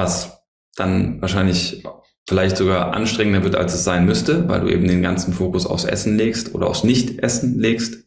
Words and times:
was 0.00 0.46
dann 0.76 1.20
wahrscheinlich 1.20 1.84
vielleicht 2.26 2.56
sogar 2.56 2.94
anstrengender 2.94 3.44
wird, 3.44 3.54
als 3.54 3.74
es 3.74 3.84
sein 3.84 4.06
müsste, 4.06 4.48
weil 4.48 4.62
du 4.62 4.68
eben 4.68 4.88
den 4.88 5.02
ganzen 5.02 5.34
Fokus 5.34 5.66
aufs 5.66 5.84
Essen 5.84 6.16
legst 6.16 6.54
oder 6.54 6.68
aufs 6.68 6.84
Nicht-Essen 6.84 7.58
legst. 7.58 8.06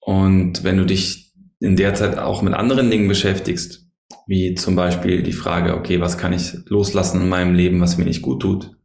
Und 0.00 0.62
wenn 0.62 0.76
du 0.76 0.84
dich 0.84 1.32
in 1.58 1.76
der 1.76 1.94
Zeit 1.94 2.18
auch 2.18 2.42
mit 2.42 2.52
anderen 2.52 2.90
Dingen 2.90 3.08
beschäftigst, 3.08 3.86
wie 4.26 4.54
zum 4.54 4.76
Beispiel 4.76 5.22
die 5.22 5.32
Frage, 5.32 5.74
okay, 5.74 6.00
was 6.00 6.18
kann 6.18 6.34
ich 6.34 6.52
loslassen 6.66 7.22
in 7.22 7.28
meinem 7.30 7.54
Leben, 7.54 7.80
was 7.80 7.96
mir 7.96 8.04
nicht 8.04 8.20
gut 8.20 8.42
tut? 8.42 8.76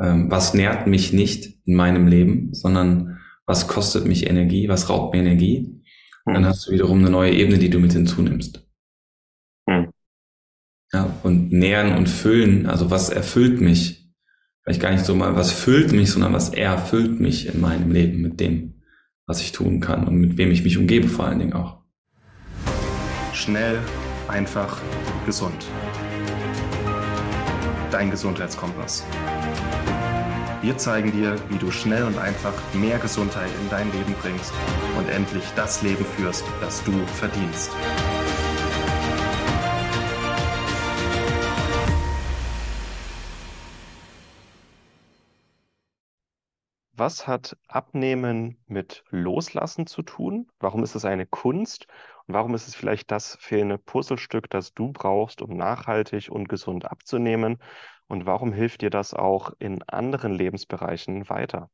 Ähm, 0.00 0.30
was 0.30 0.54
nährt 0.54 0.86
mich 0.86 1.12
nicht 1.12 1.58
in 1.64 1.74
meinem 1.74 2.06
Leben, 2.06 2.54
sondern 2.54 3.18
was 3.44 3.66
kostet 3.66 4.06
mich 4.06 4.28
Energie, 4.28 4.68
was 4.68 4.88
raubt 4.88 5.14
mir 5.14 5.20
Energie? 5.20 5.82
Dann 6.26 6.44
hast 6.44 6.68
du 6.68 6.72
wiederum 6.72 7.00
eine 7.00 7.10
neue 7.10 7.32
Ebene, 7.32 7.58
die 7.58 7.70
du 7.70 7.80
mit 7.80 7.92
hinzunimmst. 7.92 8.69
Ja, 10.92 11.08
und 11.22 11.52
nähern 11.52 11.96
und 11.96 12.08
füllen, 12.08 12.66
also 12.66 12.90
was 12.90 13.10
erfüllt 13.10 13.60
mich? 13.60 14.10
Vielleicht 14.62 14.82
gar 14.82 14.90
nicht 14.90 15.04
so 15.04 15.14
mal, 15.14 15.36
was 15.36 15.52
füllt 15.52 15.92
mich, 15.92 16.10
sondern 16.10 16.32
was 16.32 16.50
erfüllt 16.50 17.20
mich 17.20 17.46
in 17.46 17.60
meinem 17.60 17.92
Leben 17.92 18.22
mit 18.22 18.40
dem, 18.40 18.82
was 19.26 19.40
ich 19.40 19.52
tun 19.52 19.80
kann 19.80 20.06
und 20.06 20.16
mit 20.16 20.36
wem 20.36 20.50
ich 20.50 20.64
mich 20.64 20.78
umgebe 20.78 21.08
vor 21.08 21.26
allen 21.26 21.38
Dingen 21.38 21.52
auch. 21.52 21.78
Schnell, 23.32 23.78
einfach, 24.26 24.78
gesund. 25.26 25.64
Dein 27.92 28.10
Gesundheitskompass. 28.10 29.04
Wir 30.62 30.76
zeigen 30.76 31.12
dir, 31.12 31.36
wie 31.48 31.56
du 31.56 31.70
schnell 31.70 32.02
und 32.04 32.18
einfach 32.18 32.52
mehr 32.74 32.98
Gesundheit 32.98 33.48
in 33.62 33.70
dein 33.70 33.90
Leben 33.92 34.14
bringst 34.20 34.52
und 34.98 35.08
endlich 35.08 35.44
das 35.56 35.82
Leben 35.82 36.04
führst, 36.16 36.44
das 36.60 36.84
du 36.84 36.92
verdienst. 37.06 37.70
Was 47.00 47.26
hat 47.26 47.56
Abnehmen 47.66 48.58
mit 48.66 49.04
Loslassen 49.08 49.86
zu 49.86 50.02
tun? 50.02 50.50
Warum 50.58 50.82
ist 50.82 50.94
es 50.94 51.06
eine 51.06 51.24
Kunst? 51.24 51.86
Und 52.26 52.34
warum 52.34 52.54
ist 52.54 52.68
es 52.68 52.74
vielleicht 52.74 53.10
das 53.10 53.36
fehlende 53.36 53.78
Puzzlestück, 53.78 54.50
das 54.50 54.74
du 54.74 54.92
brauchst, 54.92 55.40
um 55.40 55.56
nachhaltig 55.56 56.30
und 56.30 56.50
gesund 56.50 56.84
abzunehmen? 56.84 57.56
Und 58.06 58.26
warum 58.26 58.52
hilft 58.52 58.82
dir 58.82 58.90
das 58.90 59.14
auch 59.14 59.54
in 59.58 59.82
anderen 59.84 60.34
Lebensbereichen 60.34 61.30
weiter? 61.30 61.70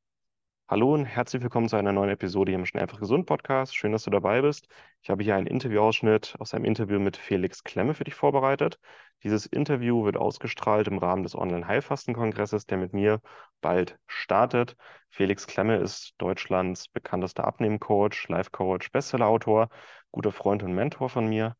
Hallo 0.68 0.92
und 0.94 1.04
herzlich 1.04 1.42
willkommen 1.42 1.68
zu 1.68 1.76
einer 1.76 1.92
neuen 1.92 2.10
Episode 2.10 2.50
hier 2.50 2.58
im 2.58 2.66
Schnell 2.66 2.82
einfach 2.82 2.98
gesund 2.98 3.26
Podcast. 3.26 3.76
Schön, 3.76 3.92
dass 3.92 4.02
du 4.02 4.10
dabei 4.10 4.42
bist. 4.42 4.66
Ich 5.00 5.10
habe 5.10 5.22
hier 5.22 5.36
einen 5.36 5.46
Interviewausschnitt 5.46 6.34
aus 6.40 6.54
einem 6.54 6.64
Interview 6.64 6.98
mit 6.98 7.16
Felix 7.16 7.62
Klemme 7.62 7.94
für 7.94 8.02
dich 8.02 8.16
vorbereitet. 8.16 8.80
Dieses 9.22 9.46
Interview 9.46 10.04
wird 10.04 10.16
ausgestrahlt 10.16 10.88
im 10.88 10.98
Rahmen 10.98 11.22
des 11.22 11.36
Online-Heilfasten-Kongresses, 11.36 12.66
der 12.66 12.78
mit 12.78 12.92
mir 12.92 13.20
bald 13.60 13.96
startet. 14.08 14.76
Felix 15.08 15.46
Klemme 15.46 15.76
ist 15.76 16.14
Deutschlands 16.18 16.88
bekanntester 16.88 17.44
Abnehmcoach, 17.44 18.26
Life-Coach, 18.28 18.90
Bestsellerautor, 18.90 19.68
guter 20.10 20.32
Freund 20.32 20.64
und 20.64 20.74
Mentor 20.74 21.08
von 21.08 21.28
mir. 21.28 21.54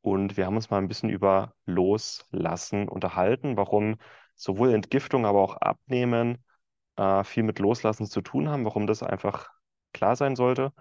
Und 0.00 0.38
wir 0.38 0.46
haben 0.46 0.56
uns 0.56 0.70
mal 0.70 0.78
ein 0.78 0.88
bisschen 0.88 1.10
über 1.10 1.52
Loslassen 1.66 2.88
unterhalten, 2.88 3.58
warum 3.58 3.96
sowohl 4.34 4.72
Entgiftung, 4.72 5.26
aber 5.26 5.40
auch 5.42 5.56
Abnehmen 5.56 6.42
äh, 6.96 7.24
viel 7.24 7.42
mit 7.42 7.58
Loslassen 7.58 8.06
zu 8.06 8.20
tun 8.22 8.48
haben, 8.48 8.64
warum 8.64 8.86
das 8.86 9.02
einfach 9.02 9.48
klar 9.92 10.16
sein 10.16 10.36
sollte 10.36 10.72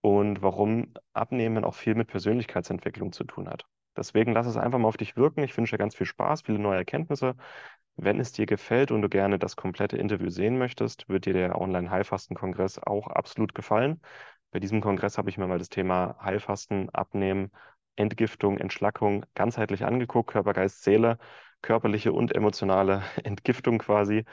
und 0.00 0.42
warum 0.42 0.94
Abnehmen 1.12 1.64
auch 1.64 1.74
viel 1.74 1.94
mit 1.94 2.08
Persönlichkeitsentwicklung 2.08 3.12
zu 3.12 3.24
tun 3.24 3.48
hat. 3.48 3.66
Deswegen 3.96 4.32
lass 4.32 4.46
es 4.46 4.56
einfach 4.56 4.78
mal 4.78 4.88
auf 4.88 4.96
dich 4.96 5.16
wirken. 5.16 5.42
Ich 5.42 5.56
wünsche 5.56 5.76
dir 5.76 5.78
ganz 5.78 5.94
viel 5.94 6.06
Spaß, 6.06 6.42
viele 6.42 6.58
neue 6.58 6.78
Erkenntnisse. 6.78 7.36
Wenn 7.96 8.18
es 8.20 8.32
dir 8.32 8.46
gefällt 8.46 8.90
und 8.92 9.02
du 9.02 9.08
gerne 9.08 9.38
das 9.38 9.56
komplette 9.56 9.96
Interview 9.98 10.30
sehen 10.30 10.58
möchtest, 10.58 11.08
wird 11.08 11.26
dir 11.26 11.34
der 11.34 11.60
Online-Heilfasten-Kongress 11.60 12.78
auch 12.78 13.08
absolut 13.08 13.54
gefallen. 13.54 14.00
Bei 14.52 14.58
diesem 14.60 14.80
Kongress 14.80 15.18
habe 15.18 15.28
ich 15.30 15.38
mir 15.38 15.46
mal 15.46 15.58
das 15.58 15.68
Thema 15.68 16.16
Heilfasten, 16.22 16.88
Abnehmen, 16.90 17.50
Entgiftung, 17.96 18.58
Entschlackung 18.58 19.26
ganzheitlich 19.34 19.84
angeguckt, 19.84 20.30
Körper, 20.30 20.54
Geist, 20.54 20.82
Seele, 20.82 21.18
körperliche 21.62 22.12
und 22.12 22.34
emotionale 22.34 23.02
Entgiftung 23.24 23.78
quasi. 23.78 24.24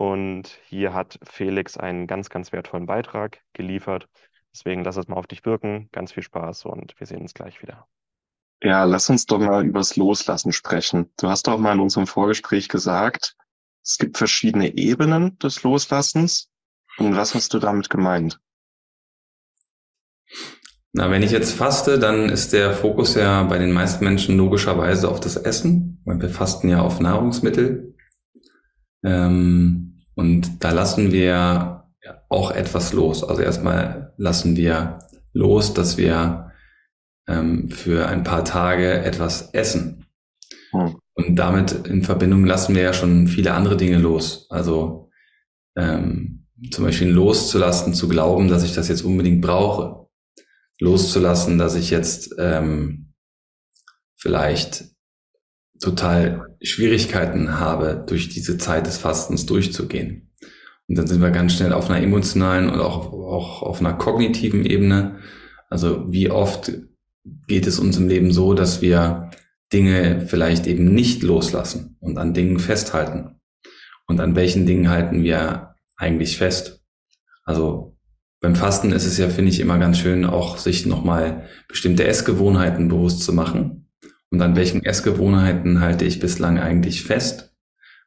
Und 0.00 0.58
hier 0.64 0.94
hat 0.94 1.18
Felix 1.22 1.76
einen 1.76 2.06
ganz, 2.06 2.30
ganz 2.30 2.52
wertvollen 2.52 2.86
Beitrag 2.86 3.42
geliefert. 3.52 4.08
Deswegen 4.50 4.82
lass 4.82 4.96
es 4.96 5.08
mal 5.08 5.16
auf 5.16 5.26
dich 5.26 5.44
wirken. 5.44 5.90
Ganz 5.92 6.12
viel 6.12 6.22
Spaß 6.22 6.64
und 6.64 6.98
wir 6.98 7.06
sehen 7.06 7.20
uns 7.20 7.34
gleich 7.34 7.60
wieder. 7.60 7.86
Ja, 8.62 8.84
lass 8.84 9.10
uns 9.10 9.26
doch 9.26 9.38
mal 9.38 9.62
übers 9.62 9.96
Loslassen 9.96 10.52
sprechen. 10.52 11.12
Du 11.18 11.28
hast 11.28 11.48
doch 11.48 11.58
mal 11.58 11.74
in 11.74 11.80
unserem 11.80 12.06
Vorgespräch 12.06 12.70
gesagt, 12.70 13.36
es 13.84 13.98
gibt 13.98 14.16
verschiedene 14.16 14.74
Ebenen 14.74 15.38
des 15.38 15.62
Loslassens. 15.64 16.48
Und 16.96 17.14
was 17.14 17.34
hast 17.34 17.52
du 17.52 17.58
damit 17.58 17.90
gemeint? 17.90 18.40
Na, 20.94 21.10
wenn 21.10 21.22
ich 21.22 21.30
jetzt 21.30 21.52
faste, 21.52 21.98
dann 21.98 22.30
ist 22.30 22.54
der 22.54 22.72
Fokus 22.72 23.16
ja 23.16 23.42
bei 23.42 23.58
den 23.58 23.72
meisten 23.72 24.02
Menschen 24.02 24.38
logischerweise 24.38 25.10
auf 25.10 25.20
das 25.20 25.36
Essen, 25.36 26.00
weil 26.06 26.22
wir 26.22 26.30
fasten 26.30 26.70
ja 26.70 26.80
auf 26.80 27.00
Nahrungsmittel. 27.00 27.94
Ähm, 29.02 29.89
und 30.20 30.62
da 30.62 30.70
lassen 30.72 31.12
wir 31.12 31.84
auch 32.28 32.50
etwas 32.50 32.92
los. 32.92 33.24
Also 33.24 33.42
erstmal 33.42 34.12
lassen 34.16 34.56
wir 34.56 34.98
los, 35.32 35.74
dass 35.74 35.96
wir 35.96 36.52
ähm, 37.26 37.70
für 37.70 38.06
ein 38.06 38.22
paar 38.22 38.44
Tage 38.44 39.02
etwas 39.02 39.50
essen. 39.52 40.06
Hm. 40.70 40.96
Und 41.14 41.36
damit 41.36 41.72
in 41.86 42.02
Verbindung 42.02 42.44
lassen 42.44 42.74
wir 42.74 42.82
ja 42.82 42.92
schon 42.92 43.26
viele 43.26 43.54
andere 43.54 43.76
Dinge 43.76 43.98
los. 43.98 44.46
Also 44.50 45.10
ähm, 45.76 46.46
zum 46.70 46.84
Beispiel 46.84 47.08
loszulassen, 47.08 47.94
zu 47.94 48.08
glauben, 48.08 48.48
dass 48.48 48.62
ich 48.62 48.74
das 48.74 48.88
jetzt 48.88 49.02
unbedingt 49.02 49.40
brauche 49.40 50.00
loszulassen, 50.80 51.58
dass 51.58 51.74
ich 51.74 51.90
jetzt 51.90 52.34
ähm, 52.38 53.12
vielleicht 54.16 54.84
total 55.80 56.56
Schwierigkeiten 56.62 57.58
habe, 57.58 58.04
durch 58.06 58.28
diese 58.28 58.58
Zeit 58.58 58.86
des 58.86 58.98
Fastens 58.98 59.46
durchzugehen. 59.46 60.30
Und 60.88 60.98
dann 60.98 61.06
sind 61.06 61.20
wir 61.20 61.30
ganz 61.30 61.54
schnell 61.54 61.72
auf 61.72 61.88
einer 61.88 62.02
emotionalen 62.02 62.68
und 62.68 62.80
auch, 62.80 63.12
auch 63.12 63.62
auf 63.62 63.80
einer 63.80 63.94
kognitiven 63.94 64.66
Ebene. 64.66 65.18
Also 65.68 66.12
wie 66.12 66.30
oft 66.30 66.72
geht 67.46 67.66
es 67.66 67.78
uns 67.78 67.96
im 67.96 68.08
Leben 68.08 68.32
so, 68.32 68.54
dass 68.54 68.82
wir 68.82 69.30
Dinge 69.72 70.26
vielleicht 70.26 70.66
eben 70.66 70.92
nicht 70.92 71.22
loslassen 71.22 71.96
und 72.00 72.18
an 72.18 72.34
Dingen 72.34 72.58
festhalten. 72.58 73.40
Und 74.06 74.20
an 74.20 74.34
welchen 74.34 74.66
Dingen 74.66 74.90
halten 74.90 75.22
wir 75.22 75.76
eigentlich 75.96 76.36
fest? 76.36 76.82
Also 77.44 77.96
beim 78.40 78.56
Fasten 78.56 78.90
ist 78.92 79.06
es 79.06 79.18
ja, 79.18 79.28
finde 79.28 79.50
ich, 79.50 79.60
immer 79.60 79.78
ganz 79.78 79.98
schön, 79.98 80.24
auch 80.24 80.56
sich 80.56 80.86
nochmal 80.86 81.44
bestimmte 81.68 82.06
Essgewohnheiten 82.06 82.88
bewusst 82.88 83.22
zu 83.22 83.32
machen. 83.32 83.79
Und 84.30 84.40
an 84.40 84.56
welchen 84.56 84.84
Essgewohnheiten 84.84 85.80
halte 85.80 86.04
ich 86.04 86.20
bislang 86.20 86.58
eigentlich 86.58 87.02
fest? 87.02 87.54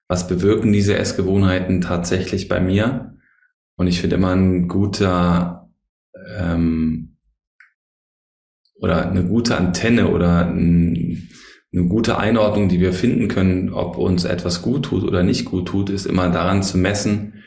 Was 0.08 0.28
bewirken 0.28 0.72
diese 0.72 0.98
Essgewohnheiten 0.98 1.82
tatsächlich 1.82 2.48
bei 2.48 2.60
mir? 2.60 3.18
Und 3.76 3.88
ich 3.88 4.00
finde 4.00 4.16
immer 4.16 4.36
ein 4.36 4.68
guter 4.68 5.70
ähm, 6.38 7.18
oder 8.76 9.10
eine 9.10 9.24
gute 9.24 9.58
Antenne 9.58 10.10
oder 10.10 10.46
ein, 10.46 11.30
eine 11.74 11.86
gute 11.88 12.18
Einordnung, 12.18 12.70
die 12.70 12.80
wir 12.80 12.94
finden 12.94 13.28
können, 13.28 13.72
ob 13.72 13.98
uns 13.98 14.26
etwas 14.26 14.62
gut 14.62 14.86
tut 14.86 15.04
oder 15.04 15.24
nicht 15.24 15.46
gut 15.46 15.68
tut, 15.68 15.90
ist 15.90 16.06
immer 16.06 16.30
daran 16.30 16.64
zu 16.64 16.78
messen, 16.78 17.44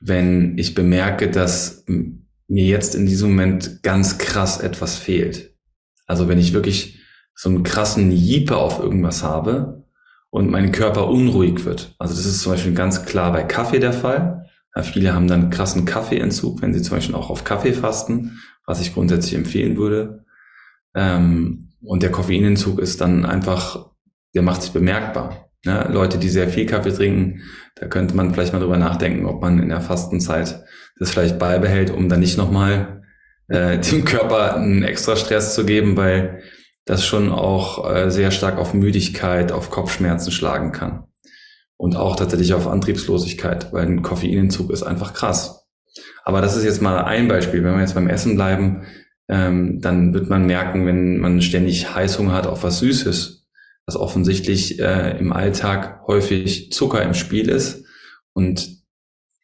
wenn 0.00 0.56
ich 0.58 0.74
bemerke, 0.74 1.30
dass 1.30 1.84
mir 2.48 2.64
jetzt 2.64 2.94
in 2.94 3.06
diesem 3.06 3.30
Moment 3.30 3.82
ganz 3.82 4.18
krass 4.18 4.60
etwas 4.60 4.96
fehlt. 4.96 5.54
Also 6.06 6.28
wenn 6.28 6.38
ich 6.38 6.52
wirklich 6.52 6.95
so 7.36 7.50
einen 7.50 7.62
krassen 7.62 8.10
Jiepe 8.10 8.56
auf 8.56 8.80
irgendwas 8.80 9.22
habe 9.22 9.84
und 10.30 10.50
mein 10.50 10.72
Körper 10.72 11.06
unruhig 11.08 11.64
wird. 11.64 11.94
Also 11.98 12.14
das 12.14 12.26
ist 12.26 12.40
zum 12.40 12.52
Beispiel 12.52 12.74
ganz 12.74 13.04
klar 13.04 13.30
bei 13.30 13.44
Kaffee 13.44 13.78
der 13.78 13.92
Fall. 13.92 14.46
Ja, 14.74 14.82
viele 14.82 15.14
haben 15.14 15.28
dann 15.28 15.50
krassen 15.50 15.84
Kaffeeentzug, 15.84 16.62
wenn 16.62 16.74
sie 16.74 16.82
zum 16.82 16.96
Beispiel 16.96 17.14
auch 17.14 17.30
auf 17.30 17.44
Kaffee 17.44 17.74
fasten, 17.74 18.40
was 18.66 18.80
ich 18.80 18.94
grundsätzlich 18.94 19.34
empfehlen 19.34 19.76
würde. 19.76 20.24
Ähm, 20.94 21.74
und 21.82 22.02
der 22.02 22.10
Koffeinentzug 22.10 22.80
ist 22.80 23.00
dann 23.00 23.26
einfach, 23.26 23.90
der 24.34 24.42
macht 24.42 24.62
sich 24.62 24.72
bemerkbar. 24.72 25.50
Ja, 25.64 25.88
Leute, 25.88 26.18
die 26.18 26.28
sehr 26.28 26.48
viel 26.48 26.66
Kaffee 26.66 26.92
trinken, 26.92 27.42
da 27.74 27.86
könnte 27.86 28.16
man 28.16 28.32
vielleicht 28.32 28.52
mal 28.52 28.60
drüber 28.60 28.78
nachdenken, 28.78 29.26
ob 29.26 29.42
man 29.42 29.58
in 29.58 29.68
der 29.68 29.80
Fastenzeit 29.80 30.64
das 30.98 31.10
vielleicht 31.10 31.38
beibehält, 31.38 31.90
um 31.90 32.08
dann 32.08 32.20
nicht 32.20 32.38
nochmal 32.38 33.02
äh, 33.48 33.78
dem 33.90 34.04
Körper 34.04 34.56
einen 34.56 34.82
extra 34.82 35.16
Stress 35.16 35.54
zu 35.54 35.66
geben, 35.66 35.96
weil 35.96 36.42
das 36.86 37.04
schon 37.04 37.30
auch 37.30 37.90
äh, 37.90 38.10
sehr 38.10 38.30
stark 38.30 38.58
auf 38.58 38.72
Müdigkeit, 38.72 39.52
auf 39.52 39.70
Kopfschmerzen 39.70 40.32
schlagen 40.32 40.72
kann. 40.72 41.04
Und 41.76 41.96
auch 41.96 42.16
tatsächlich 42.16 42.54
auf 42.54 42.66
Antriebslosigkeit, 42.66 43.72
weil 43.72 43.86
ein 43.86 44.02
Koffeinentzug 44.02 44.70
ist 44.70 44.82
einfach 44.82 45.12
krass. 45.12 45.66
Aber 46.24 46.40
das 46.40 46.56
ist 46.56 46.64
jetzt 46.64 46.80
mal 46.80 47.04
ein 47.04 47.28
Beispiel. 47.28 47.62
Wenn 47.62 47.74
wir 47.74 47.80
jetzt 47.80 47.94
beim 47.94 48.08
Essen 48.08 48.36
bleiben, 48.36 48.86
ähm, 49.28 49.80
dann 49.80 50.14
wird 50.14 50.30
man 50.30 50.46
merken, 50.46 50.86
wenn 50.86 51.18
man 51.18 51.42
ständig 51.42 51.94
Heißhunger 51.94 52.32
hat 52.32 52.46
auf 52.46 52.62
was 52.62 52.78
Süßes, 52.78 53.46
dass 53.84 53.96
offensichtlich 53.96 54.78
äh, 54.78 55.18
im 55.18 55.32
Alltag 55.32 56.02
häufig 56.06 56.72
Zucker 56.72 57.02
im 57.02 57.14
Spiel 57.14 57.48
ist. 57.48 57.84
Und 58.32 58.84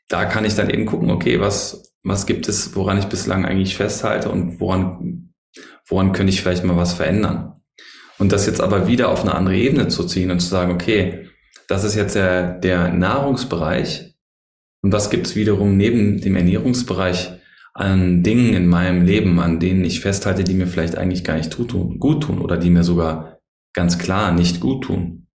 da 0.08 0.24
kann 0.24 0.44
ich 0.44 0.54
dann 0.54 0.70
eben 0.70 0.86
gucken, 0.86 1.10
okay, 1.10 1.40
was, 1.40 1.92
was 2.02 2.26
gibt 2.26 2.48
es, 2.48 2.74
woran 2.76 2.98
ich 2.98 3.06
bislang 3.06 3.44
eigentlich 3.44 3.76
festhalte 3.76 4.30
und 4.30 4.60
woran, 4.60 5.31
woran 5.86 6.12
könnte 6.12 6.32
ich 6.32 6.40
vielleicht 6.40 6.64
mal 6.64 6.76
was 6.76 6.94
verändern. 6.94 7.60
Und 8.18 8.32
das 8.32 8.46
jetzt 8.46 8.60
aber 8.60 8.86
wieder 8.86 9.08
auf 9.08 9.22
eine 9.22 9.34
andere 9.34 9.56
Ebene 9.56 9.88
zu 9.88 10.04
ziehen 10.04 10.30
und 10.30 10.40
zu 10.40 10.48
sagen, 10.48 10.72
okay, 10.72 11.28
das 11.68 11.84
ist 11.84 11.94
jetzt 11.94 12.14
der, 12.14 12.58
der 12.58 12.92
Nahrungsbereich. 12.92 14.14
Und 14.82 14.92
was 14.92 15.10
gibt 15.10 15.26
es 15.26 15.36
wiederum 15.36 15.76
neben 15.76 16.20
dem 16.20 16.36
Ernährungsbereich 16.36 17.32
an 17.74 18.22
Dingen 18.22 18.52
in 18.54 18.66
meinem 18.66 19.04
Leben, 19.04 19.40
an 19.40 19.58
denen 19.58 19.84
ich 19.84 20.00
festhalte, 20.00 20.44
die 20.44 20.54
mir 20.54 20.66
vielleicht 20.66 20.96
eigentlich 20.96 21.24
gar 21.24 21.36
nicht 21.36 21.56
gut 21.56 21.70
tun 22.22 22.38
oder 22.40 22.58
die 22.58 22.70
mir 22.70 22.84
sogar 22.84 23.38
ganz 23.72 23.98
klar 23.98 24.32
nicht 24.32 24.60
gut 24.60 24.84
tun. 24.84 25.26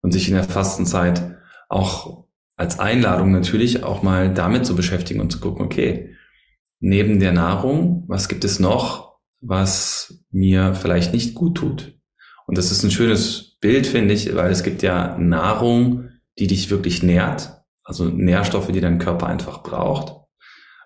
Und 0.00 0.12
sich 0.12 0.28
in 0.28 0.34
der 0.34 0.44
Fastenzeit 0.44 1.36
auch 1.68 2.24
als 2.56 2.78
Einladung 2.78 3.32
natürlich 3.32 3.82
auch 3.82 4.02
mal 4.02 4.32
damit 4.32 4.64
zu 4.64 4.76
beschäftigen 4.76 5.20
und 5.20 5.30
zu 5.30 5.40
gucken, 5.40 5.64
okay, 5.64 6.14
neben 6.80 7.20
der 7.20 7.32
Nahrung, 7.32 8.04
was 8.06 8.28
gibt 8.28 8.44
es 8.44 8.60
noch, 8.60 9.07
was 9.40 10.22
mir 10.30 10.74
vielleicht 10.74 11.12
nicht 11.12 11.34
gut 11.34 11.56
tut? 11.56 11.94
Und 12.46 12.58
das 12.58 12.70
ist 12.70 12.82
ein 12.82 12.90
schönes 12.90 13.56
Bild, 13.60 13.86
finde 13.86 14.14
ich, 14.14 14.34
weil 14.34 14.50
es 14.50 14.62
gibt 14.62 14.82
ja 14.82 15.16
Nahrung, 15.18 16.08
die 16.38 16.46
dich 16.46 16.70
wirklich 16.70 17.02
nährt, 17.02 17.52
also 17.82 18.04
Nährstoffe, 18.06 18.72
die 18.72 18.80
dein 18.80 18.98
Körper 18.98 19.26
einfach 19.26 19.62
braucht. 19.62 20.14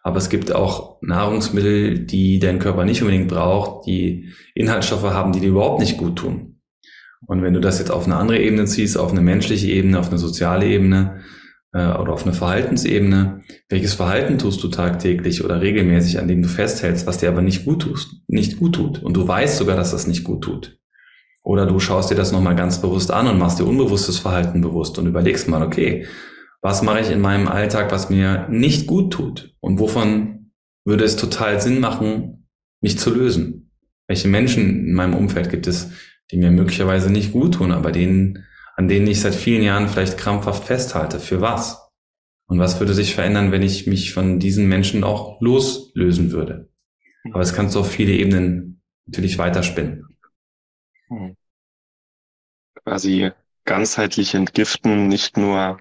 Aber 0.03 0.17
es 0.17 0.29
gibt 0.29 0.53
auch 0.53 1.01
Nahrungsmittel, 1.01 2.01
die 2.01 2.41
dein 2.41 2.59
Körper 2.59 2.85
nicht 2.85 3.03
unbedingt 3.03 3.29
braucht, 3.29 3.87
die 3.87 4.33
Inhaltsstoffe 4.55 5.05
haben, 5.05 5.33
die 5.33 5.41
dir 5.41 5.51
überhaupt 5.51 5.81
nicht 5.81 5.97
gut 5.97 6.17
tun. 6.17 6.61
Und 7.27 7.43
wenn 7.43 7.55
du 7.55 7.61
das 7.61 7.79
jetzt 7.79 7.93
auf 7.93 8.07
eine 8.07 8.17
andere 8.17 8.41
Ebene 8.41 8.65
ziehst, 8.65 8.99
auf 8.99 9.13
eine 9.13 9.21
menschliche 9.21 9.69
Ebene, 9.69 10.01
auf 10.01 10.09
eine 10.09 10.19
soziale 10.19 10.67
Ebene 10.67 11.21
äh, 11.73 11.93
oder 11.93 12.13
auf 12.13 12.25
eine 12.25 12.33
Verhaltensebene, 12.33 13.43
welches 13.69 13.95
Verhalten 13.95 14.39
tust 14.39 14.63
du 14.63 14.69
tagtäglich 14.69 15.45
oder 15.45 15.61
regelmäßig, 15.61 16.19
an 16.19 16.29
dem 16.29 16.43
du 16.43 16.49
festhältst, 16.49 17.07
was 17.07 17.19
dir 17.19 17.29
aber 17.29 17.43
nicht 17.43 17.65
gut 17.65 17.83
tust, 17.83 18.23
nicht 18.29 18.59
gut 18.59 18.75
tut. 18.75 19.03
Und 19.03 19.17
du 19.17 19.27
weißt 19.27 19.59
sogar, 19.59 19.77
dass 19.77 19.91
das 19.91 20.07
nicht 20.07 20.25
gut 20.25 20.45
tut. 20.45 20.79
Oder 21.43 21.67
du 21.67 21.81
schaust 21.81 22.11
dir 22.11 22.15
das 22.15 22.31
nochmal 22.31 22.55
ganz 22.55 22.81
bewusst 22.81 23.11
an 23.11 23.27
und 23.27 23.39
machst 23.39 23.59
dir 23.59 23.67
unbewusstes 23.67 24.19
Verhalten 24.19 24.61
bewusst 24.61 24.99
und 24.99 25.07
überlegst 25.07 25.49
mal, 25.49 25.63
okay, 25.63 26.07
was 26.61 26.83
mache 26.83 27.01
ich 27.01 27.11
in 27.11 27.21
meinem 27.21 27.49
Alltag, 27.49 27.91
was 27.91 28.09
mir 28.09 28.47
nicht 28.49 28.87
gut 28.87 29.13
tut? 29.13 29.53
Und 29.61 29.81
wovon 29.81 30.53
würde 30.85 31.05
es 31.05 31.17
total 31.17 31.61
Sinn 31.61 31.81
machen, 31.81 32.47
mich 32.81 32.99
zu 32.99 33.13
lösen? 33.13 33.71
Welche 34.07 34.29
Menschen 34.29 34.87
in 34.87 34.93
meinem 34.93 35.15
Umfeld 35.15 35.51
gibt 35.51 35.67
es, 35.67 35.91
die 36.31 36.37
mir 36.37 36.53
möglicherweise 36.53 37.11
nicht 37.11 37.33
gut 37.33 37.55
tun, 37.55 37.73
aber 37.73 37.91
denen, 37.91 38.45
an 38.83 38.89
denen 38.89 39.07
ich 39.07 39.21
seit 39.21 39.37
vielen 39.37 39.63
Jahren 39.63 39.89
vielleicht 39.89 40.19
krampfhaft 40.19 40.65
festhalte? 40.65 41.21
Für 41.21 41.41
was? 41.41 41.89
Und 42.47 42.59
was 42.59 42.81
würde 42.81 42.95
sich 42.95 43.15
verändern, 43.15 43.53
wenn 43.53 43.63
ich 43.63 43.87
mich 43.87 44.13
von 44.13 44.41
diesen 44.41 44.69
Menschen 44.69 45.05
auch 45.05 45.41
loslösen 45.41 46.33
würde? 46.33 46.69
Aber 47.31 47.43
es 47.43 47.55
kannst 47.55 47.77
du 47.77 47.79
auf 47.79 47.89
viele 47.89 48.11
Ebenen 48.11 48.83
natürlich 49.07 49.39
weiterspinnen. 49.39 50.05
Hm. 51.07 51.37
Quasi 52.83 53.31
ganzheitlich 53.65 54.35
entgiften, 54.35 55.07
nicht 55.07 55.37
nur 55.37 55.79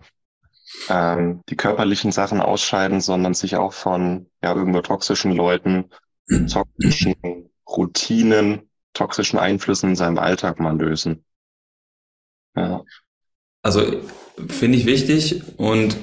ähm, 0.87 1.41
die 1.49 1.55
körperlichen 1.55 2.11
Sachen 2.11 2.39
ausscheiden, 2.39 3.01
sondern 3.01 3.33
sich 3.33 3.55
auch 3.55 3.73
von 3.73 4.29
ja 4.43 4.53
irgendwo 4.53 4.81
toxischen 4.81 5.31
Leuten, 5.31 5.89
toxischen 6.27 7.49
Routinen, 7.67 8.69
toxischen 8.93 9.39
Einflüssen 9.39 9.89
in 9.89 9.95
seinem 9.95 10.19
Alltag 10.19 10.59
mal 10.59 10.77
lösen. 10.77 11.25
Ja. 12.55 12.83
Also 13.61 14.01
finde 14.47 14.77
ich 14.77 14.85
wichtig 14.85 15.41
und 15.57 15.95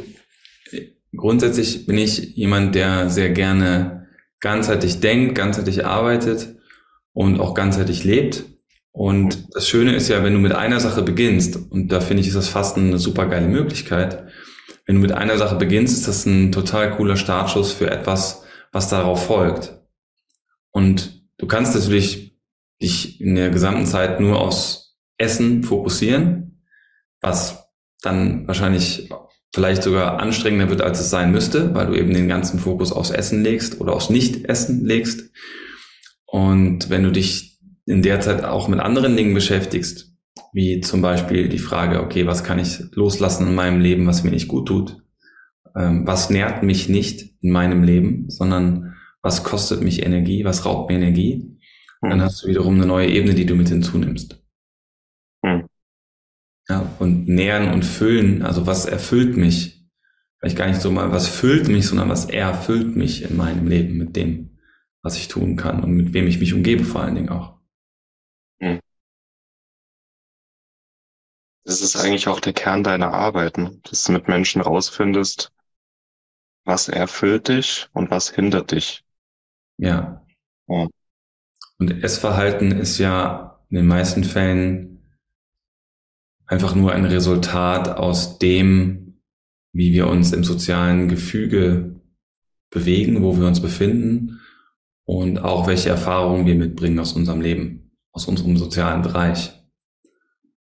grundsätzlich 1.17 1.87
bin 1.87 1.99
ich 1.99 2.37
jemand, 2.37 2.75
der 2.75 3.11
sehr 3.11 3.31
gerne 3.31 4.09
ganzheitlich 4.41 5.01
denkt, 5.01 5.35
ganzheitlich 5.35 5.85
arbeitet 5.85 6.57
und 7.13 7.41
auch 7.41 7.55
ganzheitlich 7.55 8.05
lebt. 8.05 8.45
Und 8.93 9.55
das 9.55 9.69
Schöne 9.69 9.95
ist 9.95 10.09
ja, 10.09 10.23
wenn 10.25 10.33
du 10.33 10.39
mit 10.39 10.53
einer 10.53 10.81
Sache 10.81 11.03
beginnst, 11.03 11.57
und 11.71 11.89
da 11.93 12.01
finde 12.01 12.21
ich, 12.21 12.29
ist 12.29 12.37
das 12.37 12.49
Fasten 12.49 12.89
eine 12.89 12.99
super 12.99 13.27
geile 13.27 13.49
Möglichkeit, 13.49 14.29
wenn 14.87 14.97
du 14.97 15.03
mit 15.03 15.13
einer 15.13 15.37
Sache 15.37 15.57
beginnst, 15.57 15.95
ist 15.97 16.09
das 16.09 16.25
ein 16.27 16.51
total 16.51 16.97
cooler 16.97 17.17
Startschuss 17.17 17.73
für 17.73 17.91
etwas, 17.91 18.43
was 18.73 18.89
darauf 18.89 19.27
folgt. 19.27 19.79
Und 20.71 21.23
du 21.37 21.47
kannst 21.47 21.75
natürlich 21.75 22.39
dich 22.81 23.21
in 23.21 23.35
der 23.35 23.51
gesamten 23.51 23.87
Zeit 23.87 24.21
nur 24.21 24.41
aufs 24.41 24.88
Essen 25.19 25.63
fokussieren, 25.63 26.63
was 27.21 27.69
dann 28.03 28.47
wahrscheinlich 28.47 29.11
vielleicht 29.55 29.83
sogar 29.83 30.21
anstrengender 30.21 30.71
wird, 30.71 30.83
als 30.83 31.01
es 31.01 31.11
sein 31.11 31.33
müsste, 31.33 31.75
weil 31.75 31.87
du 31.87 31.95
eben 31.95 32.15
den 32.15 32.29
ganzen 32.29 32.59
Fokus 32.59 32.93
aufs 32.93 33.11
Essen 33.11 33.43
legst 33.43 33.81
oder 33.81 33.95
aufs 33.95 34.11
Nicht-Essen 34.11 34.85
legst. 34.85 35.31
Und 36.27 36.91
wenn 36.91 37.03
du 37.03 37.11
dich 37.11 37.59
in 37.87 38.03
der 38.03 38.21
Zeit 38.21 38.45
auch 38.45 38.69
mit 38.69 38.81
anderen 38.81 39.17
Dingen 39.17 39.35
beschäftigst, 39.35 40.13
wie 40.53 40.81
zum 40.81 41.03
Beispiel 41.03 41.49
die 41.49 41.59
Frage, 41.59 42.03
okay, 42.03 42.27
was 42.27 42.45
kann 42.45 42.59
ich 42.59 42.81
loslassen 42.93 43.49
in 43.49 43.55
meinem 43.55 43.81
Leben, 43.81 44.07
was 44.07 44.25
mir 44.25 44.31
nicht 44.31 44.49
gut 44.49 44.69
tut? 44.69 45.03
Ähm, 45.77 46.07
was 46.07 46.31
nährt 46.31 46.63
mich 46.63 46.89
nicht 46.89 47.35
in 47.41 47.51
meinem 47.51 47.83
Leben, 47.83 48.29
sondern 48.29 48.95
was 49.23 49.45
kostet 49.45 49.83
mich 49.83 50.05
Energie, 50.05 50.45
was 50.45 50.65
raubt 50.65 50.91
mir 50.91 50.97
Energie? 50.97 51.59
Mhm. 52.03 52.11
Dann 52.11 52.23
hast 52.23 52.43
du 52.43 52.49
wiederum 52.49 52.75
eine 52.75 52.87
neue 52.87 53.09
Ebene, 53.09 53.35
die 53.35 53.47
du 53.47 53.55
mit 53.55 53.69
hinzunimmst. 53.69 54.38
Ja, 56.71 56.95
und 56.99 57.29
nähern 57.29 57.73
und 57.73 57.85
füllen, 57.85 58.43
also 58.43 58.67
was 58.67 58.85
erfüllt 58.85 59.37
mich? 59.37 59.87
Vielleicht 60.39 60.57
gar 60.57 60.67
nicht 60.69 60.81
so 60.81 60.91
mal, 60.91 61.11
was 61.11 61.27
füllt 61.27 61.69
mich, 61.69 61.87
sondern 61.87 62.09
was 62.09 62.27
erfüllt 62.27 62.95
mich 62.95 63.23
in 63.23 63.37
meinem 63.37 63.67
Leben 63.67 63.97
mit 63.97 64.15
dem, 64.15 64.59
was 65.03 65.17
ich 65.17 65.29
tun 65.29 65.57
kann 65.57 65.83
und 65.83 65.93
mit 65.93 66.13
wem 66.13 66.27
ich 66.27 66.39
mich 66.39 66.55
umgebe 66.55 66.85
vor 66.85 67.01
allen 67.03 67.15
Dingen 67.15 67.31
auch. 67.31 67.59
Mhm. 68.61 68.81
Das 71.65 71.81
ist 71.81 71.97
eigentlich 71.97 72.29
auch 72.29 72.41
der 72.41 72.53
Kern 72.53 72.85
deiner 72.85 73.13
Arbeiten, 73.13 73.83
dass 73.83 74.05
du 74.05 74.13
mit 74.13 74.29
Menschen 74.29 74.63
rausfindest, 74.63 75.53
was 76.65 76.89
erfüllt 76.89 77.49
dich 77.49 77.89
und 77.93 78.11
was 78.11 78.31
hindert 78.31 78.73
dich. 78.73 79.05
Ja. 79.79 80.25
ja. 80.69 80.89
Und 81.79 82.03
Essverhalten 82.03 82.73
ist 82.73 82.99
ja 82.99 83.65
in 83.71 83.77
den 83.77 83.87
meisten 83.87 84.25
Fällen 84.25 84.98
einfach 86.49 86.75
nur 86.75 86.93
ein 86.93 87.05
Resultat 87.05 87.97
aus 87.97 88.39
dem, 88.39 89.21
wie 89.73 89.93
wir 89.93 90.09
uns 90.09 90.33
im 90.33 90.43
sozialen 90.43 91.09
Gefüge 91.09 92.01
bewegen, 92.71 93.23
wo 93.23 93.39
wir 93.39 93.47
uns 93.47 93.61
befinden 93.61 94.41
und 95.05 95.39
auch 95.39 95.67
welche 95.67 95.91
Erfahrungen 95.91 96.47
wir 96.47 96.55
mitbringen 96.55 96.99
aus 96.99 97.13
unserem 97.13 97.41
Leben, 97.41 97.93
aus 98.13 98.27
unserem 98.27 98.57
sozialen 98.57 99.03
Bereich. 99.03 99.53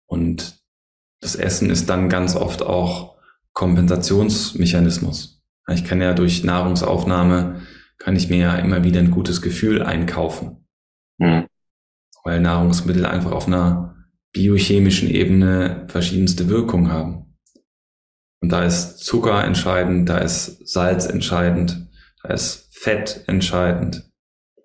Und 0.07 0.63
das 1.21 1.37
Essen 1.37 1.69
ist 1.69 1.91
dann 1.91 2.09
ganz 2.09 2.37
oft 2.37 2.63
auch 2.63 3.17
Kompensationsmechanismus. 3.53 5.43
Ich 5.69 5.85
kann 5.85 6.01
ja 6.01 6.15
durch 6.15 6.43
Nahrungsaufnahme, 6.43 7.61
kann 7.99 8.17
ich 8.17 8.29
mir 8.29 8.39
ja 8.39 8.57
immer 8.57 8.83
wieder 8.85 9.01
ein 9.01 9.11
gutes 9.11 9.43
Gefühl 9.43 9.83
einkaufen. 9.83 10.67
Mhm. 11.19 11.47
Weil 12.25 12.41
Nahrungsmittel 12.41 13.05
einfach 13.05 13.33
auf 13.33 13.47
einer 13.47 14.02
biochemischen 14.33 15.11
Ebene 15.11 15.87
verschiedenste 15.89 16.49
Wirkungen 16.49 16.91
haben. 16.91 17.37
Und 18.41 18.51
da 18.51 18.65
ist 18.65 18.99
Zucker 18.99 19.45
entscheidend, 19.45 20.09
da 20.09 20.19
ist 20.19 20.67
Salz 20.67 21.07
entscheidend, 21.07 21.89
da 22.23 22.31
ist 22.31 22.69
Fett 22.73 23.25
entscheidend, 23.29 24.11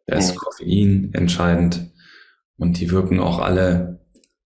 da 0.08 0.18
ist. 0.18 0.36
Koffein 0.36 1.14
entscheidend. 1.14 1.92
Und 2.58 2.80
die 2.80 2.90
wirken 2.90 3.20
auch 3.20 3.38
alle 3.38 4.08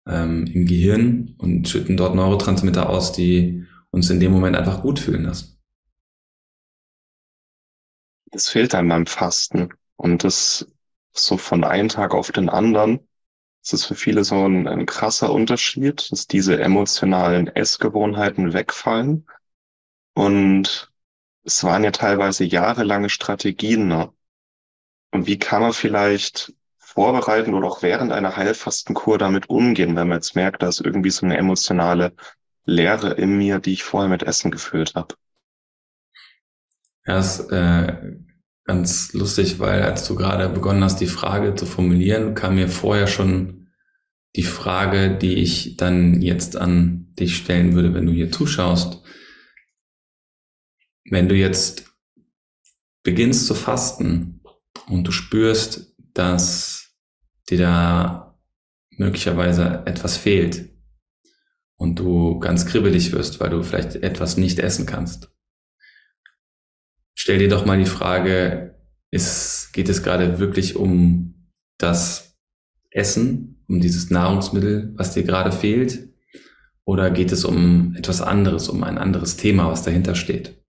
ähm, 0.07 0.47
im 0.47 0.67
Gehirn 0.67 1.35
und 1.39 1.69
schütten 1.69 1.97
dort 1.97 2.15
Neurotransmitter 2.15 2.91
aus, 2.91 3.13
die 3.13 3.65
uns 3.91 4.11
in 4.11 4.21
dem 4.21 4.33
Moment 4.33 4.57
einfach 4.57 4.83
gut 4.83 4.99
fühlen 4.99 5.25
lassen. 5.25 5.59
Das 8.27 8.49
fehlt 8.49 8.75
einem 8.75 8.89
beim 8.89 9.07
Fasten. 9.07 9.71
Und 9.97 10.25
das 10.25 10.71
so 11.13 11.37
von 11.37 11.65
einem 11.65 11.89
Tag 11.89 12.13
auf 12.13 12.33
den 12.33 12.49
anderen, 12.49 13.01
das 13.65 13.73
ist 13.73 13.87
für 13.87 13.95
viele 13.95 14.25
so 14.25 14.47
ein, 14.47 14.69
ein 14.69 14.85
krasser 14.85 15.33
Unterschied, 15.33 16.13
dass 16.13 16.27
diese 16.27 16.61
emotionalen 16.61 17.49
Essgewohnheiten 17.49 18.53
wegfallen. 18.53 19.27
Und 20.13 20.93
es 21.45 21.65
waren 21.65 21.83
ja 21.83 21.91
teilweise 21.91 22.45
jahrelange 22.45 23.09
Strategien. 23.09 23.89
Ne? 23.89 24.13
Und 25.13 25.27
wie 25.27 25.39
kann 25.39 25.63
man 25.63 25.73
vielleicht 25.73 26.53
vorbereiten 26.77 27.55
oder 27.55 27.67
auch 27.67 27.81
während 27.81 28.13
einer 28.13 28.37
Heilfastenkur 28.37 29.17
damit 29.17 29.49
umgehen, 29.49 29.97
wenn 29.97 30.09
man 30.09 30.19
jetzt 30.19 30.37
merkt, 30.37 30.63
dass 30.63 30.81
irgendwie 30.81 31.11
so 31.11 31.25
eine 31.25 31.39
emotionale 31.39 32.15
Leere 32.67 33.15
in 33.15 33.39
mir, 33.39 33.61
die 33.61 33.73
ich 33.73 33.83
vorher 33.83 34.11
mit 34.11 34.25
Essen 34.25 34.51
gefüllt 34.51 34.95
habe. 34.95 35.15
Ja, 37.07 37.19
ist 37.19 37.51
äh, 37.51 38.19
ganz 38.65 39.13
lustig, 39.13 39.59
weil 39.59 39.83
als 39.83 40.07
du 40.07 40.15
gerade 40.15 40.49
begonnen 40.49 40.83
hast, 40.83 41.01
die 41.01 41.07
Frage 41.07 41.55
zu 41.55 41.67
formulieren, 41.67 42.35
kam 42.35 42.55
mir 42.57 42.69
vorher 42.69 43.07
schon 43.07 43.69
die 44.37 44.43
Frage, 44.43 45.17
die 45.17 45.35
ich 45.35 45.77
dann 45.77 46.21
jetzt 46.21 46.57
an 46.57 47.13
dich 47.19 47.37
stellen 47.37 47.75
würde, 47.75 47.95
wenn 47.95 48.07
du 48.07 48.13
hier 48.13 48.33
zuschaust, 48.33 49.03
wenn 51.09 51.29
du 51.29 51.37
jetzt 51.37 51.85
beginnst 53.03 53.47
zu 53.47 53.55
fasten 53.55 54.41
und 54.89 55.05
du 55.05 55.13
spürst, 55.13 55.95
dass 56.15 56.95
dir 57.49 57.59
da 57.59 58.41
möglicherweise 58.91 59.83
etwas 59.85 60.17
fehlt 60.17 60.71
und 61.77 61.99
du 61.99 62.39
ganz 62.39 62.67
kribbelig 62.67 63.13
wirst, 63.13 63.41
weil 63.41 63.51
du 63.51 63.63
vielleicht 63.63 63.97
etwas 63.97 64.37
nicht 64.37 64.59
essen 64.59 64.87
kannst, 64.87 65.34
stell 67.25 67.39
dir 67.39 67.49
doch 67.49 67.65
mal 67.65 67.79
die 67.79 67.87
Frage, 67.87 68.79
ist, 69.11 69.73
geht 69.73 69.89
es 69.89 70.03
gerade 70.03 70.41
wirklich 70.41 70.77
um 70.77 71.49
das 71.79 72.37
Essen, 72.91 73.65
um 73.67 73.81
dieses 73.81 74.11
Nahrungsmittel, 74.11 74.93
was 74.97 75.15
dir 75.15 75.23
gerade 75.23 75.51
fehlt? 75.51 76.11
Oder 76.85 77.11
geht 77.11 77.33
es 77.33 77.47
um 77.47 77.95
etwas 77.97 78.21
anderes, 78.21 78.69
um 78.69 78.85
ein 78.85 78.99
anderes 78.99 79.39
Thema, 79.39 79.71
was 79.71 79.83
dahinter 79.83 80.15
steht? 80.15 80.63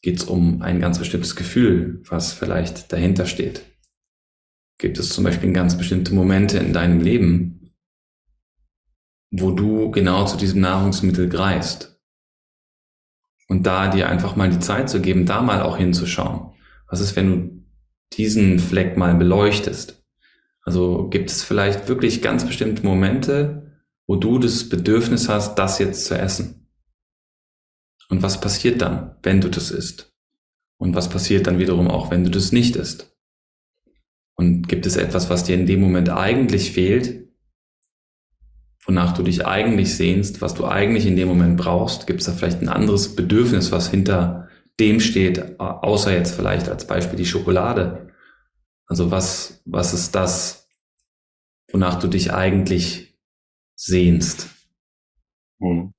Geht 0.00 0.20
es 0.20 0.24
um 0.24 0.62
ein 0.62 0.80
ganz 0.80 0.98
bestimmtes 0.98 1.36
Gefühl, 1.36 2.02
was 2.08 2.32
vielleicht 2.32 2.90
dahinter 2.90 3.26
steht? 3.26 3.66
Gibt 4.78 4.98
es 4.98 5.10
zum 5.10 5.24
Beispiel 5.24 5.52
ganz 5.52 5.76
bestimmte 5.76 6.14
Momente 6.14 6.56
in 6.56 6.72
deinem 6.72 7.02
Leben, 7.02 7.74
wo 9.30 9.50
du 9.50 9.90
genau 9.90 10.24
zu 10.24 10.38
diesem 10.38 10.62
Nahrungsmittel 10.62 11.28
greifst? 11.28 11.99
Und 13.50 13.66
da 13.66 13.88
dir 13.88 14.08
einfach 14.08 14.36
mal 14.36 14.48
die 14.48 14.60
Zeit 14.60 14.88
zu 14.88 15.00
geben, 15.00 15.26
da 15.26 15.42
mal 15.42 15.60
auch 15.62 15.76
hinzuschauen. 15.76 16.52
Was 16.88 17.00
ist, 17.00 17.16
wenn 17.16 17.26
du 17.26 17.64
diesen 18.12 18.60
Fleck 18.60 18.96
mal 18.96 19.16
beleuchtest? 19.16 20.04
Also 20.62 21.08
gibt 21.08 21.30
es 21.30 21.42
vielleicht 21.42 21.88
wirklich 21.88 22.22
ganz 22.22 22.46
bestimmte 22.46 22.84
Momente, 22.84 23.82
wo 24.06 24.14
du 24.14 24.38
das 24.38 24.68
Bedürfnis 24.68 25.28
hast, 25.28 25.56
das 25.56 25.80
jetzt 25.80 26.04
zu 26.04 26.16
essen? 26.16 26.68
Und 28.08 28.22
was 28.22 28.40
passiert 28.40 28.82
dann, 28.82 29.16
wenn 29.24 29.40
du 29.40 29.50
das 29.50 29.72
isst? 29.72 30.14
Und 30.78 30.94
was 30.94 31.08
passiert 31.08 31.48
dann 31.48 31.58
wiederum 31.58 31.88
auch, 31.88 32.12
wenn 32.12 32.22
du 32.22 32.30
das 32.30 32.52
nicht 32.52 32.76
isst? 32.76 33.16
Und 34.36 34.68
gibt 34.68 34.86
es 34.86 34.94
etwas, 34.94 35.28
was 35.28 35.42
dir 35.42 35.56
in 35.56 35.66
dem 35.66 35.80
Moment 35.80 36.08
eigentlich 36.08 36.70
fehlt, 36.70 37.29
wonach 38.90 39.12
du 39.12 39.22
dich 39.22 39.46
eigentlich 39.46 39.94
sehnst, 39.94 40.40
was 40.42 40.54
du 40.54 40.66
eigentlich 40.66 41.06
in 41.06 41.14
dem 41.14 41.28
Moment 41.28 41.56
brauchst? 41.56 42.08
Gibt 42.08 42.22
es 42.22 42.26
da 42.26 42.32
vielleicht 42.32 42.60
ein 42.60 42.68
anderes 42.68 43.14
Bedürfnis, 43.14 43.70
was 43.70 43.88
hinter 43.88 44.48
dem 44.80 44.98
steht, 44.98 45.60
außer 45.60 46.12
jetzt 46.12 46.34
vielleicht 46.34 46.68
als 46.68 46.88
Beispiel 46.88 47.16
die 47.16 47.24
Schokolade? 47.24 48.12
Also 48.86 49.12
was, 49.12 49.62
was 49.64 49.94
ist 49.94 50.16
das, 50.16 50.68
wonach 51.70 52.00
du 52.00 52.08
dich 52.08 52.32
eigentlich 52.32 53.16
sehnst? 53.76 54.48
Hm. 55.60 55.94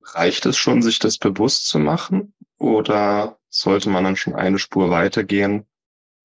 Reicht 0.00 0.46
es 0.46 0.56
schon, 0.56 0.80
sich 0.80 0.98
das 0.98 1.18
bewusst 1.18 1.68
zu 1.68 1.78
machen? 1.78 2.32
Oder 2.56 3.38
sollte 3.50 3.90
man 3.90 4.04
dann 4.04 4.16
schon 4.16 4.34
eine 4.34 4.58
Spur 4.58 4.88
weitergehen 4.88 5.66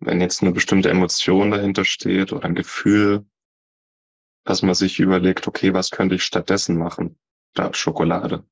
wenn 0.01 0.19
jetzt 0.19 0.41
eine 0.41 0.51
bestimmte 0.51 0.89
Emotion 0.89 1.51
dahinter 1.51 1.85
steht 1.85 2.33
oder 2.33 2.45
ein 2.45 2.55
Gefühl, 2.55 3.25
dass 4.43 4.63
man 4.63 4.73
sich 4.73 4.99
überlegt, 4.99 5.47
okay, 5.47 5.73
was 5.73 5.91
könnte 5.91 6.15
ich 6.15 6.23
stattdessen 6.23 6.77
machen? 6.77 7.17
Statt 7.53 7.77
Schokolade. 7.77 8.43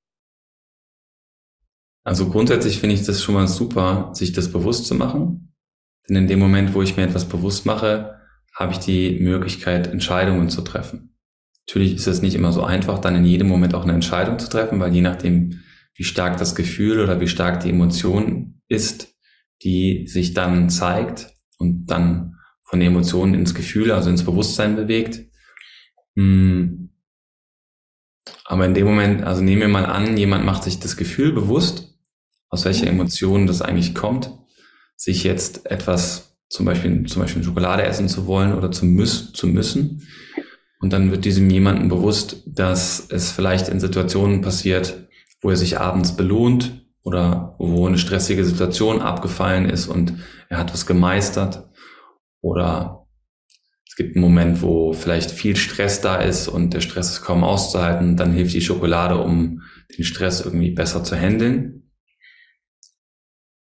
Also 2.03 2.29
grundsätzlich 2.29 2.79
finde 2.79 2.96
ich 2.96 3.03
das 3.03 3.22
schon 3.22 3.36
mal 3.36 3.48
super, 3.48 4.12
sich 4.13 4.32
das 4.32 4.51
bewusst 4.51 4.86
zu 4.86 4.96
machen. 4.96 5.53
Denn 6.08 6.15
in 6.15 6.27
dem 6.27 6.39
Moment, 6.39 6.74
wo 6.74 6.82
ich 6.82 6.96
mir 6.96 7.03
etwas 7.03 7.27
bewusst 7.27 7.65
mache, 7.65 8.20
habe 8.56 8.72
ich 8.74 8.79
die 8.79 9.20
Möglichkeit, 9.20 9.88
Entscheidungen 9.88 10.50
zu 10.50 10.62
treffen. 10.62 11.18
Natürlich 11.68 11.96
ist 11.96 12.08
es 12.08 12.22
nicht 12.22 12.36
immer 12.36 12.51
so 12.51 12.63
einfach, 12.63 13.00
dann 13.00 13.15
in 13.15 13.25
jedem 13.25 13.48
Moment 13.48 13.75
auch 13.75 13.84
eine 13.84 13.94
Entscheidung 13.94 14.39
zu 14.39 14.50
treffen, 14.50 14.79
weil 14.79 14.94
je 14.94 15.01
nachdem, 15.01 15.62
wie 15.96 16.03
stark 16.03 16.38
das 16.38 16.56
Gefühl 16.56 17.00
oder 17.00 17.20
wie 17.20 17.27
stark 17.27 17.60
die 17.60 17.70
Emotion 17.70 18.62
ist, 18.68 19.15
die 19.62 20.08
sich 20.08 20.34
dann 20.34 20.70
zeigt, 20.70 21.36
und 21.60 21.86
dann 21.88 22.38
von 22.63 22.80
den 22.80 22.89
Emotionen 22.89 23.36
ins 23.36 23.54
Gefühl, 23.54 23.92
also 23.92 24.10
ins 24.10 24.24
Bewusstsein 24.24 24.75
bewegt. 24.75 25.25
Hm. 26.16 26.89
Aber 28.46 28.66
in 28.66 28.74
dem 28.74 28.88
Moment, 28.88 29.24
also 29.24 29.42
nehmen 29.42 29.62
wir 29.62 29.68
mal 29.68 29.86
an, 29.86 30.18
jemand 30.18 30.46
macht 30.46 30.63
sich 30.63 30.80
das 30.80 30.98
Gefühl 30.98 31.32
bewusst, 31.32 31.96
aus 32.50 32.66
welcher 32.66 32.88
Emotion 32.88 33.46
das 33.46 33.62
eigentlich 33.62 33.94
kommt, 33.94 34.32
sich 34.96 35.24
jetzt 35.24 35.70
etwas, 35.70 36.38
zum 36.50 36.66
Beispiel, 36.66 37.06
zum 37.06 37.22
Beispiel 37.22 37.44
Schokolade 37.44 37.84
essen 37.84 38.10
zu 38.10 38.25
wollen 38.25 38.54
oder 38.54 38.72
zu, 38.72 38.86
müß, 38.86 39.34
zu 39.34 39.48
müssen. 39.48 40.08
Und 40.80 40.94
dann 40.94 41.12
wird 41.12 41.25
diesem 41.25 41.50
jemanden 41.50 41.89
bewusst, 41.89 42.44
dass 42.48 43.06
es 43.10 43.32
vielleicht 43.32 43.68
in 43.68 43.80
Situationen 43.80 44.42
passiert, 44.42 45.08
wo 45.42 45.50
er 45.50 45.58
sich 45.58 45.80
abends 45.80 46.16
belohnt 46.16 46.88
oder 47.03 47.56
wo 47.60 47.88
eine 47.88 47.98
stressige 47.98 48.44
Situation 48.44 49.01
abgefallen 49.01 49.70
ist 49.70 49.88
und 49.88 50.13
er 50.50 50.58
hat 50.58 50.74
was 50.74 50.86
gemeistert. 50.86 51.70
Oder 52.41 53.08
es 53.88 53.96
gibt 53.96 54.15
einen 54.15 54.24
Moment, 54.24 54.62
wo 54.62 54.94
vielleicht 54.94 55.32
viel 55.32 55.56
Stress 55.56 56.01
da 56.01 56.18
ist 56.18 56.48
und 56.48 56.74
der 56.74 56.82
Stress 56.82 57.12
ist 57.12 57.22
kaum 57.22 57.44
auszuhalten, 57.44 58.18
dann 58.18 58.34
hilft 58.34 58.53
die 58.53 58.62
Schokolade, 58.62 59.18
um 59.18 59.62
den 59.98 60.06
Stress 60.06 60.41
irgendwie 60.41 60.72
besser 60.72 61.03
zu 61.03 61.15
handeln. 61.15 61.91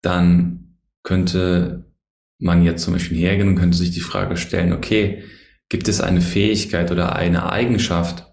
Dann 0.01 0.77
könnte 1.04 1.92
man 2.38 2.63
jetzt 2.63 2.84
zum 2.84 2.94
Beispiel 2.94 3.18
hergehen 3.18 3.50
und 3.50 3.56
könnte 3.56 3.77
sich 3.77 3.92
die 3.92 4.01
Frage 4.01 4.38
stellen, 4.38 4.74
okay, 4.74 5.24
gibt 5.70 5.88
es 5.88 6.01
eine 6.01 6.22
Fähigkeit 6.22 6.92
oder 6.92 7.15
eine 7.15 7.50
Eigenschaft, 7.50 8.27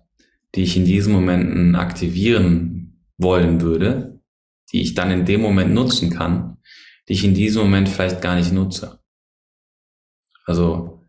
die 0.54 0.62
ich 0.62 0.76
in 0.76 0.85
diesen 0.85 1.12
Momenten 1.12 1.76
aktivieren 1.76 3.06
wollen 3.16 3.61
würde, 3.61 4.12
die 4.73 4.83
ich 4.83 4.95
dann 4.95 5.11
in 5.11 5.25
dem 5.25 5.41
Moment 5.41 5.73
nutzen 5.73 6.11
kann, 6.11 6.59
die 7.09 7.14
ich 7.14 7.25
in 7.25 7.35
diesem 7.35 7.62
Moment 7.62 7.88
vielleicht 7.88 8.23
gar 8.23 8.37
nicht 8.37 8.52
nutze. 8.52 9.00
Also 10.47 11.05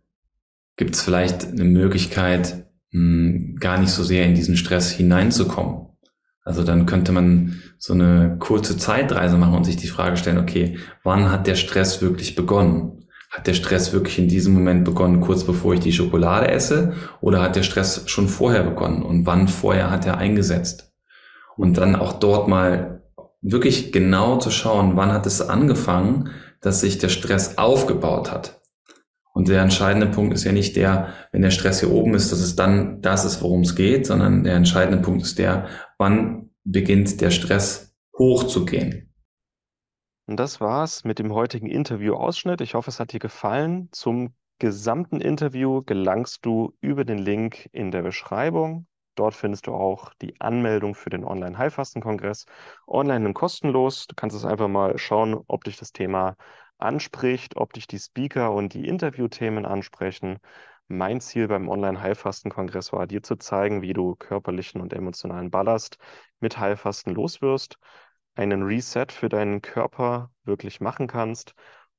gibt 0.75 0.95
es 0.95 1.01
vielleicht 1.01 1.45
eine 1.45 1.63
Möglichkeit, 1.63 2.67
mh, 2.91 2.99
hm, 2.99 3.55
gar 3.59 3.79
nicht 3.79 3.91
so 3.91 4.03
sehr 4.03 4.25
in 4.25 4.35
diesen 4.35 4.57
Stress 4.57 4.91
hineinzukommen. 4.91 5.87
Also 6.43 6.63
dann 6.63 6.85
könnte 6.85 7.13
man 7.13 7.61
so 7.77 7.93
eine 7.93 8.37
kurze 8.39 8.77
Zeitreise 8.77 9.37
machen 9.37 9.55
und 9.55 9.63
sich 9.63 9.77
die 9.77 9.87
Frage 9.87 10.17
stellen, 10.17 10.37
okay, 10.37 10.77
wann 11.03 11.31
hat 11.31 11.47
der 11.47 11.55
Stress 11.55 12.01
wirklich 12.01 12.35
begonnen? 12.35 13.07
Hat 13.31 13.47
der 13.47 13.53
Stress 13.53 13.93
wirklich 13.93 14.19
in 14.19 14.27
diesem 14.27 14.53
Moment 14.53 14.83
begonnen, 14.83 15.21
kurz 15.21 15.43
bevor 15.43 15.73
ich 15.73 15.79
die 15.79 15.93
Schokolade 15.93 16.49
esse? 16.49 16.93
Oder 17.21 17.41
hat 17.41 17.55
der 17.55 17.63
Stress 17.63 18.03
schon 18.07 18.27
vorher 18.27 18.63
begonnen? 18.63 19.01
Und 19.03 19.25
wann 19.25 19.47
vorher 19.47 19.89
hat 19.89 20.05
er 20.05 20.17
eingesetzt? 20.17 20.91
Und 21.55 21.77
dann 21.77 21.95
auch 21.95 22.13
dort 22.13 22.47
mal 22.47 22.92
wirklich 23.43 23.91
genau 23.91 24.37
zu 24.37 24.49
schauen, 24.49 24.95
wann 24.95 25.11
hat 25.11 25.25
es 25.25 25.41
angefangen, 25.41 26.31
dass 26.61 26.79
sich 26.79 26.97
der 26.97 27.09
Stress 27.09 27.57
aufgebaut 27.57 28.31
hat. 28.31 28.61
Und 29.33 29.49
der 29.49 29.61
entscheidende 29.61 30.07
Punkt 30.07 30.33
ist 30.33 30.43
ja 30.43 30.51
nicht 30.51 30.75
der, 30.75 31.09
wenn 31.31 31.41
der 31.41 31.51
Stress 31.51 31.79
hier 31.79 31.91
oben 31.91 32.13
ist, 32.13 32.31
dass 32.31 32.39
es 32.39 32.55
dann 32.55 33.01
das 33.01 33.25
ist, 33.25 33.41
worum 33.41 33.61
es 33.61 33.75
geht, 33.75 34.05
sondern 34.05 34.43
der 34.43 34.55
entscheidende 34.55 35.01
Punkt 35.01 35.23
ist 35.23 35.39
der, 35.39 35.67
wann 35.97 36.51
beginnt 36.63 37.19
der 37.19 37.31
Stress 37.31 37.95
hochzugehen. 38.17 39.13
Und 40.27 40.37
das 40.37 40.61
war's 40.61 41.03
mit 41.03 41.19
dem 41.19 41.33
heutigen 41.33 41.67
Interview-Ausschnitt. 41.67 42.61
Ich 42.61 42.75
hoffe, 42.75 42.89
es 42.89 42.99
hat 42.99 43.11
dir 43.11 43.19
gefallen. 43.19 43.89
Zum 43.91 44.33
gesamten 44.59 45.19
Interview 45.19 45.81
gelangst 45.83 46.45
du 46.45 46.73
über 46.79 47.03
den 47.03 47.17
Link 47.17 47.67
in 47.73 47.91
der 47.91 48.03
Beschreibung. 48.03 48.87
Dort 49.15 49.35
findest 49.35 49.67
du 49.67 49.73
auch 49.73 50.13
die 50.15 50.39
Anmeldung 50.41 50.95
für 50.95 51.09
den 51.09 51.23
Online-Heilfasten-Kongress. 51.23 52.45
Online 52.87 53.27
und 53.27 53.33
kostenlos. 53.33 54.07
Du 54.07 54.15
kannst 54.15 54.35
es 54.35 54.45
einfach 54.45 54.67
mal 54.67 54.97
schauen, 54.97 55.39
ob 55.47 55.63
dich 55.63 55.77
das 55.77 55.91
Thema 55.91 56.35
anspricht, 56.79 57.55
ob 57.55 57.73
dich 57.73 57.87
die 57.87 57.99
Speaker 57.99 58.51
und 58.51 58.73
die 58.73 58.87
Interviewthemen 58.87 59.65
ansprechen. 59.65 60.39
Mein 60.87 61.21
Ziel 61.21 61.47
beim 61.47 61.69
Online-Heilfasten-Kongress 61.69 62.91
war, 62.91 63.07
dir 63.07 63.23
zu 63.23 63.35
zeigen, 63.35 63.81
wie 63.81 63.93
du 63.93 64.15
körperlichen 64.15 64.81
und 64.81 64.93
emotionalen 64.93 65.49
Ballast 65.51 65.97
mit 66.39 66.59
Heilfasten 66.59 67.13
loswirst, 67.13 67.77
einen 68.35 68.63
Reset 68.63 69.07
für 69.09 69.29
deinen 69.29 69.61
Körper 69.61 70.31
wirklich 70.43 70.81
machen 70.81 71.07
kannst 71.07 71.53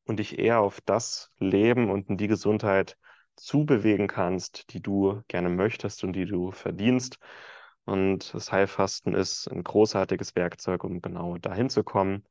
und 0.04 0.18
dich 0.18 0.38
eher 0.38 0.60
auf 0.60 0.80
das 0.82 1.32
Leben 1.38 1.90
und 1.90 2.10
in 2.10 2.16
die 2.16 2.28
Gesundheit 2.28 2.96
zubewegen 3.36 4.08
kannst, 4.08 4.72
die 4.72 4.80
du 4.80 5.22
gerne 5.28 5.48
möchtest 5.48 6.04
und 6.04 6.12
die 6.12 6.26
du 6.26 6.50
verdienst. 6.50 7.18
Und 7.84 8.32
das 8.32 8.52
Heilfasten 8.52 9.14
ist 9.14 9.46
ein 9.48 9.62
großartiges 9.62 10.36
Werkzeug, 10.36 10.84
um 10.84 11.02
genau 11.02 11.36
dahin 11.38 11.68
zu 11.68 11.84
kommen. 11.84 12.24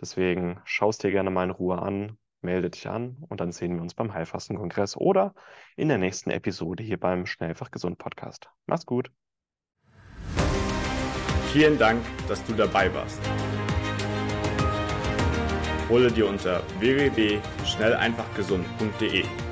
Deswegen 0.00 0.60
schaust 0.64 1.02
dir 1.02 1.10
gerne 1.10 1.30
mal 1.30 1.44
in 1.44 1.50
Ruhe 1.50 1.80
an, 1.80 2.18
melde 2.40 2.70
dich 2.70 2.88
an 2.88 3.16
und 3.28 3.40
dann 3.40 3.52
sehen 3.52 3.74
wir 3.74 3.82
uns 3.82 3.94
beim 3.94 4.14
Heilfastenkongress 4.14 4.96
oder 4.96 5.34
in 5.76 5.88
der 5.88 5.98
nächsten 5.98 6.30
Episode 6.30 6.82
hier 6.82 6.98
beim 6.98 7.26
Schnellfach 7.26 7.70
Gesund 7.70 7.98
Podcast. 7.98 8.48
Mach's 8.66 8.86
gut. 8.86 9.10
Vielen 11.52 11.78
Dank, 11.78 12.02
dass 12.28 12.44
du 12.44 12.54
dabei 12.54 12.92
warst. 12.94 13.20
hole 15.92 16.10
dir 16.10 16.26
unter 16.26 16.62
www.schnelleinfachgesund.de 16.80 19.51